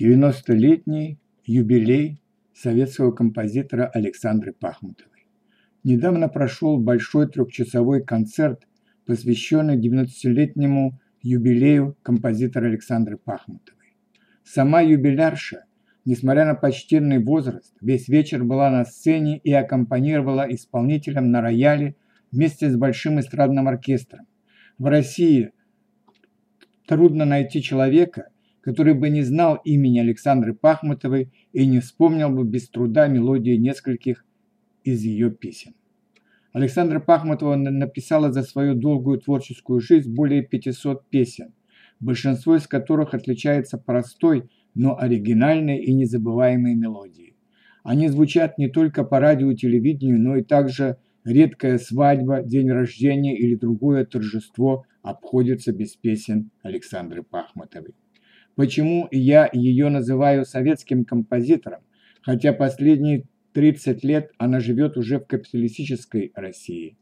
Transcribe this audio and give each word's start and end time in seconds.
90-летний 0.00 1.18
юбилей 1.44 2.22
советского 2.54 3.12
композитора 3.12 3.86
Александры 3.86 4.54
Пахмутовой. 4.54 5.26
Недавно 5.84 6.28
прошел 6.30 6.78
большой 6.78 7.28
трехчасовой 7.28 8.02
концерт, 8.02 8.66
посвященный 9.04 9.78
90-летнему 9.78 10.98
юбилею 11.20 11.98
композитора 12.02 12.68
Александры 12.68 13.18
Пахмутовой. 13.18 13.94
Сама 14.42 14.80
юбилярша, 14.80 15.64
несмотря 16.06 16.46
на 16.46 16.54
почтенный 16.54 17.22
возраст, 17.22 17.74
весь 17.82 18.08
вечер 18.08 18.42
была 18.42 18.70
на 18.70 18.86
сцене 18.86 19.38
и 19.38 19.52
аккомпанировала 19.52 20.46
исполнителям 20.48 21.30
на 21.30 21.42
рояле 21.42 21.94
вместе 22.32 22.70
с 22.70 22.76
большим 22.76 23.20
эстрадным 23.20 23.68
оркестром. 23.68 24.26
В 24.78 24.86
России 24.86 25.52
трудно 26.86 27.26
найти 27.26 27.60
человека, 27.60 28.28
который 28.70 28.94
бы 28.94 29.10
не 29.10 29.22
знал 29.22 29.56
имени 29.64 29.98
Александры 29.98 30.54
Пахмутовой 30.54 31.32
и 31.52 31.66
не 31.66 31.80
вспомнил 31.80 32.30
бы 32.30 32.44
без 32.44 32.68
труда 32.68 33.08
мелодии 33.08 33.56
нескольких 33.56 34.24
из 34.84 35.02
ее 35.02 35.32
песен. 35.32 35.74
Александра 36.52 37.00
Пахмутова 37.00 37.56
написала 37.56 38.30
за 38.30 38.44
свою 38.44 38.76
долгую 38.76 39.18
творческую 39.18 39.80
жизнь 39.80 40.14
более 40.14 40.42
500 40.42 41.08
песен, 41.08 41.52
большинство 41.98 42.54
из 42.54 42.68
которых 42.68 43.12
отличается 43.12 43.76
простой, 43.76 44.48
но 44.76 44.96
оригинальной 44.96 45.78
и 45.78 45.92
незабываемой 45.92 46.76
мелодией. 46.76 47.34
Они 47.82 48.06
звучат 48.06 48.56
не 48.56 48.68
только 48.68 49.02
по 49.02 49.18
радио 49.18 49.50
и 49.50 49.56
телевидению, 49.56 50.20
но 50.20 50.36
и 50.36 50.44
также 50.44 50.98
редкая 51.24 51.78
свадьба, 51.78 52.44
день 52.44 52.70
рождения 52.70 53.36
или 53.36 53.56
другое 53.56 54.04
торжество 54.04 54.84
обходятся 55.02 55.72
без 55.72 55.96
песен 55.96 56.52
Александры 56.62 57.24
Пахмутовой. 57.24 57.96
Почему 58.56 59.08
я 59.10 59.48
ее 59.52 59.88
называю 59.88 60.44
советским 60.44 61.04
композитором, 61.04 61.80
хотя 62.22 62.52
последние 62.52 63.24
30 63.52 64.04
лет 64.04 64.30
она 64.38 64.60
живет 64.60 64.96
уже 64.96 65.18
в 65.18 65.26
капиталистической 65.26 66.32
России? 66.34 66.96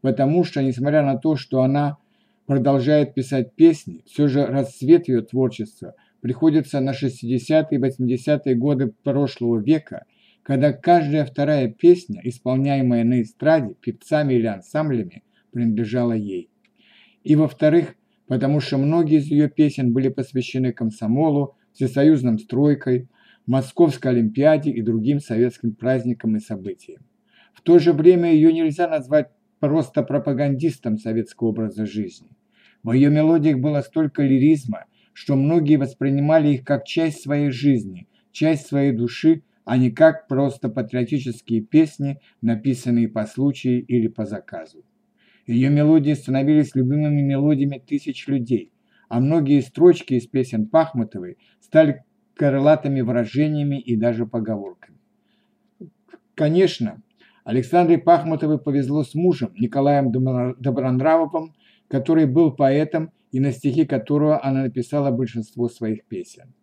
Потому 0.00 0.44
что, 0.44 0.62
несмотря 0.62 1.02
на 1.02 1.16
то, 1.16 1.36
что 1.36 1.62
она 1.62 1.98
продолжает 2.46 3.14
писать 3.14 3.54
песни, 3.54 4.02
все 4.06 4.28
же 4.28 4.46
расцвет 4.46 5.08
ее 5.08 5.22
творчества 5.22 5.94
приходится 6.20 6.80
на 6.80 6.90
60-е 6.90 7.66
и 7.70 7.76
80-е 7.76 8.54
годы 8.54 8.92
прошлого 9.02 9.58
века, 9.58 10.04
когда 10.42 10.72
каждая 10.72 11.24
вторая 11.24 11.68
песня, 11.68 12.20
исполняемая 12.24 13.04
на 13.04 13.22
эстраде 13.22 13.74
певцами 13.80 14.34
или 14.34 14.46
ансамблями, 14.46 15.22
принадлежала 15.52 16.12
ей. 16.12 16.50
И 17.22 17.36
во-вторых, 17.36 17.94
потому 18.30 18.60
что 18.60 18.78
многие 18.78 19.18
из 19.18 19.24
ее 19.24 19.48
песен 19.48 19.92
были 19.92 20.08
посвящены 20.08 20.72
комсомолу, 20.72 21.56
всесоюзным 21.72 22.38
стройкой, 22.38 23.08
Московской 23.44 24.12
Олимпиаде 24.12 24.70
и 24.70 24.82
другим 24.82 25.18
советским 25.18 25.74
праздникам 25.74 26.36
и 26.36 26.38
событиям. 26.38 27.02
В 27.52 27.60
то 27.60 27.80
же 27.80 27.92
время 27.92 28.32
ее 28.32 28.52
нельзя 28.52 28.86
назвать 28.86 29.30
просто 29.58 30.04
пропагандистом 30.04 30.96
советского 30.96 31.48
образа 31.48 31.86
жизни. 31.86 32.28
В 32.84 32.92
ее 32.92 33.10
мелодиях 33.10 33.58
было 33.58 33.80
столько 33.80 34.22
лиризма, 34.22 34.84
что 35.12 35.34
многие 35.34 35.74
воспринимали 35.74 36.50
их 36.50 36.64
как 36.64 36.84
часть 36.84 37.22
своей 37.22 37.50
жизни, 37.50 38.06
часть 38.30 38.68
своей 38.68 38.92
души, 38.92 39.42
а 39.64 39.76
не 39.76 39.90
как 39.90 40.28
просто 40.28 40.68
патриотические 40.68 41.62
песни, 41.62 42.20
написанные 42.42 43.08
по 43.08 43.26
случаю 43.26 43.84
или 43.84 44.06
по 44.06 44.24
заказу. 44.24 44.84
Ее 45.46 45.70
мелодии 45.70 46.12
становились 46.12 46.74
любимыми 46.74 47.22
мелодиями 47.22 47.78
тысяч 47.78 48.26
людей, 48.28 48.72
а 49.08 49.20
многие 49.20 49.60
строчки 49.60 50.14
из 50.14 50.26
песен 50.26 50.66
Пахмутовой 50.66 51.38
стали 51.60 52.04
крылатыми 52.34 53.00
выражениями 53.00 53.80
и 53.80 53.96
даже 53.96 54.26
поговорками. 54.26 54.98
Конечно, 56.34 57.02
Александре 57.44 57.98
Пахмутовой 57.98 58.58
повезло 58.58 59.02
с 59.02 59.14
мужем 59.14 59.52
Николаем 59.58 60.10
Добронравовым, 60.12 61.54
который 61.88 62.26
был 62.26 62.52
поэтом 62.52 63.10
и 63.32 63.40
на 63.40 63.52
стихи 63.52 63.84
которого 63.84 64.44
она 64.44 64.62
написала 64.62 65.10
большинство 65.10 65.68
своих 65.68 66.04
песен. 66.06 66.54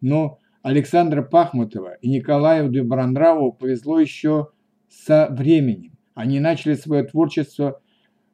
Но 0.00 0.38
Александра 0.62 1.22
Пахмутова 1.22 1.94
и 2.00 2.08
Николаю 2.08 2.70
Добронравову 2.70 3.52
повезло 3.52 4.00
еще 4.00 4.48
со 4.88 5.28
временем. 5.30 5.96
Они 6.14 6.40
начали 6.40 6.74
свое 6.74 7.04
творчество 7.04 7.80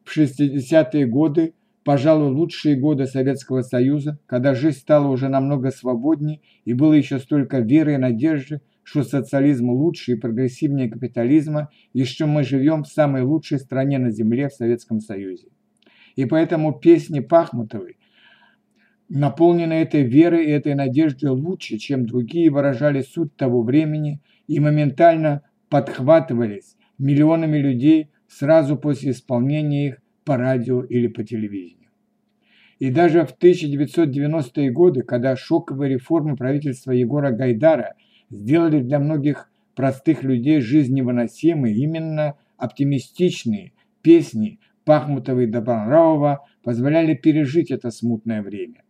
в 0.04 0.16
60-е 0.16 1.06
годы, 1.06 1.54
пожалуй, 1.84 2.30
лучшие 2.30 2.76
годы 2.76 3.06
Советского 3.06 3.62
Союза, 3.62 4.18
когда 4.26 4.54
жизнь 4.54 4.78
стала 4.78 5.08
уже 5.08 5.28
намного 5.28 5.70
свободнее 5.70 6.40
и 6.64 6.72
было 6.72 6.92
еще 6.92 7.18
столько 7.18 7.60
веры 7.60 7.94
и 7.94 7.98
надежды, 7.98 8.60
что 8.82 9.02
социализм 9.04 9.70
лучше 9.70 10.12
и 10.12 10.16
прогрессивнее 10.16 10.90
капитализма, 10.90 11.70
и 11.92 12.04
что 12.04 12.26
мы 12.26 12.42
живем 12.42 12.82
в 12.84 12.88
самой 12.88 13.22
лучшей 13.22 13.58
стране 13.58 13.98
на 13.98 14.10
земле 14.10 14.48
в 14.48 14.54
Советском 14.54 15.00
Союзе. 15.00 15.48
И 16.16 16.24
поэтому 16.24 16.72
песни 16.72 17.20
Пахмутовой, 17.20 17.96
наполненные 19.08 19.82
этой 19.82 20.02
верой 20.02 20.46
и 20.46 20.50
этой 20.50 20.74
надеждой 20.74 21.30
лучше, 21.30 21.78
чем 21.78 22.06
другие, 22.06 22.50
выражали 22.50 23.02
суть 23.02 23.36
того 23.36 23.62
времени 23.62 24.20
и 24.46 24.58
моментально 24.58 25.42
подхватывались 25.69 26.76
миллионами 26.98 27.58
людей 27.58 28.10
сразу 28.32 28.76
после 28.76 29.10
исполнения 29.10 29.88
их 29.88 29.98
по 30.25 30.37
радио 30.37 30.82
или 30.82 31.06
по 31.06 31.22
телевидению. 31.22 31.91
И 32.78 32.91
даже 32.91 33.25
в 33.25 33.37
1990-е 33.38 34.70
годы, 34.70 35.03
когда 35.03 35.37
шоковые 35.37 35.94
реформы 35.94 36.37
правительства 36.37 36.93
Егора 36.93 37.31
Гайдара 37.31 37.94
сделали 38.31 38.81
для 38.81 38.98
многих 38.98 39.50
простых 39.76 40.22
людей 40.25 40.60
жизнь 40.60 40.94
невыносимой, 40.94 41.75
именно 41.75 42.37
оптимистичные 42.56 43.72
песни 44.00 44.59
Пахмутова 44.84 45.41
и 45.41 45.47
Добронравова 45.47 46.44
позволяли 46.64 47.14
пережить 47.14 47.70
это 47.70 47.91
смутное 47.91 48.43
время. 48.43 48.82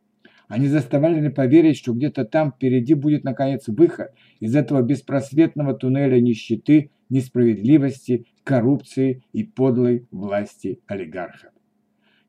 Они 0.49 0.69
заставляли 0.69 1.29
поверить, 1.29 1.79
что 1.79 1.93
где-то 1.93 2.25
там 2.25 2.53
впереди 2.53 2.95
будет 2.95 3.25
наконец 3.25 3.69
выход 3.69 4.13
из 4.39 4.55
этого 4.55 4.83
беспросветного 4.83 5.75
туннеля 5.75 6.21
нищеты, 6.21 6.91
несправедливости, 7.13 8.27
коррупции 8.43 9.23
и 9.33 9.45
подлой 9.45 10.09
власти 10.11 10.81
олигархов. 10.87 11.53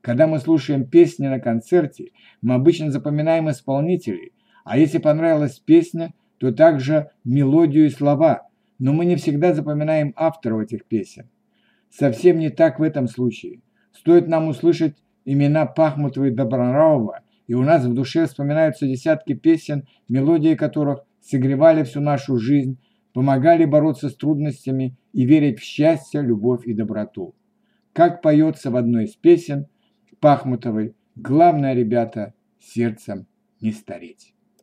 Когда 0.01 0.27
мы 0.27 0.39
слушаем 0.39 0.85
песни 0.85 1.27
на 1.27 1.39
концерте, 1.39 2.11
мы 2.41 2.55
обычно 2.55 2.91
запоминаем 2.91 3.49
исполнителей, 3.49 4.33
а 4.65 4.77
если 4.77 4.97
понравилась 4.97 5.59
песня, 5.59 6.13
то 6.37 6.51
также 6.51 7.11
мелодию 7.23 7.85
и 7.85 7.89
слова, 7.89 8.49
но 8.77 8.91
мы 8.91 9.05
не 9.05 9.15
всегда 9.15 9.53
запоминаем 9.53 10.11
авторов 10.17 10.63
этих 10.63 10.83
песен. 10.85 11.29
Совсем 11.89 12.37
не 12.37 12.49
так 12.49 12.79
в 12.79 12.83
этом 12.83 13.07
случае. 13.07 13.61
Стоит 13.93 14.27
нам 14.27 14.49
услышать 14.49 14.97
имена 15.23 15.65
Пахмутова 15.65 16.25
и 16.25 16.31
Добронравова, 16.31 17.21
и 17.47 17.53
у 17.53 17.61
нас 17.61 17.85
в 17.85 17.93
душе 17.93 18.25
вспоминаются 18.25 18.85
десятки 18.85 19.33
песен, 19.33 19.87
мелодии 20.09 20.55
которых 20.55 21.05
согревали 21.21 21.83
всю 21.83 22.01
нашу 22.01 22.37
жизнь, 22.37 22.77
помогали 23.13 23.65
бороться 23.65 24.09
с 24.09 24.15
трудностями 24.15 24.97
и 25.13 25.25
верить 25.25 25.59
в 25.59 25.63
счастье, 25.63 26.21
любовь 26.21 26.65
и 26.65 26.73
доброту. 26.73 27.35
Как 27.93 28.21
поется 28.21 28.71
в 28.71 28.75
одной 28.75 29.05
из 29.05 29.15
песен 29.15 29.67
Пахмутовой 30.19 30.95
«Главное, 31.15 31.73
ребята, 31.73 32.33
сердцем 32.59 33.27
не 33.61 33.71
стареть». 33.71 34.32